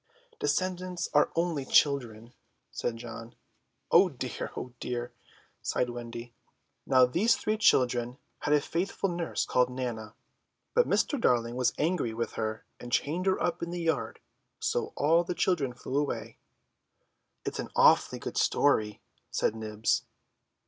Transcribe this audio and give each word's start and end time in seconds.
"Descendants 0.39 1.09
are 1.13 1.31
only 1.35 1.63
children," 1.63 2.33
said 2.71 2.97
John. 2.97 3.35
"Oh 3.91 4.09
dear, 4.09 4.49
oh 4.57 4.73
dear," 4.79 5.13
sighed 5.61 5.91
Wendy. 5.91 6.33
"Now 6.87 7.05
these 7.05 7.35
three 7.35 7.55
children 7.55 8.17
had 8.39 8.55
a 8.55 8.61
faithful 8.61 9.09
nurse 9.09 9.45
called 9.45 9.69
Nana; 9.69 10.15
but 10.73 10.89
Mr. 10.89 11.21
Darling 11.21 11.55
was 11.55 11.73
angry 11.77 12.15
with 12.15 12.31
her 12.33 12.65
and 12.79 12.91
chained 12.91 13.27
her 13.27 13.39
up 13.39 13.61
in 13.61 13.69
the 13.69 13.79
yard, 13.81 14.17
and 14.17 14.63
so 14.63 14.91
all 14.97 15.23
the 15.23 15.35
children 15.35 15.71
flew 15.71 15.99
away." 15.99 16.39
"It's 17.45 17.59
an 17.59 17.69
awfully 17.75 18.17
good 18.17 18.37
story," 18.37 19.03
said 19.29 19.53
Nibs. 19.55 20.05